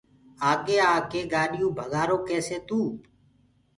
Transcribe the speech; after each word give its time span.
آگي 0.51 0.77
آڪي 0.95 1.21
گآڏيو 1.33 1.67
ڀگآرو 1.77 2.17
ڪيسي 2.27 2.57
تو 2.67 2.79